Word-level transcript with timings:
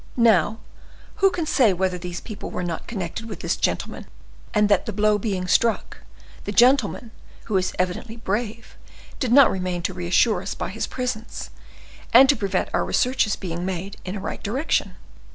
Now, 0.17 0.57
who 1.17 1.29
can 1.29 1.45
say 1.45 1.73
whether 1.73 1.99
these 1.99 2.21
people 2.21 2.49
were 2.49 2.63
not 2.63 2.87
connected 2.87 3.29
with 3.29 3.41
this 3.41 3.55
gentleman; 3.55 4.07
and 4.51 4.67
that, 4.67 4.87
the 4.87 4.91
blow 4.91 5.19
being 5.19 5.47
struck, 5.47 5.97
the 6.45 6.51
gentleman, 6.51 7.11
who 7.43 7.55
is 7.57 7.73
evidently 7.77 8.15
brave, 8.17 8.75
did 9.19 9.31
not 9.31 9.51
remain 9.51 9.83
to 9.83 9.93
reassure 9.93 10.41
us 10.41 10.55
by 10.55 10.69
his 10.69 10.87
presence, 10.87 11.51
and 12.15 12.27
to 12.29 12.35
prevent 12.35 12.69
our 12.73 12.83
researches 12.83 13.35
being 13.35 13.63
made 13.63 13.97
in 14.03 14.15
a 14.15 14.19
right 14.19 14.41
direction?" 14.41 14.95